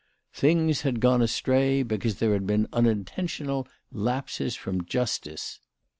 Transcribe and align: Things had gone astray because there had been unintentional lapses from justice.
Things 0.33 0.81
had 0.81 0.99
gone 0.99 1.21
astray 1.21 1.83
because 1.83 2.15
there 2.17 2.33
had 2.33 2.47
been 2.47 2.67
unintentional 2.73 3.67
lapses 3.93 4.55
from 4.55 4.83
justice. 4.85 5.59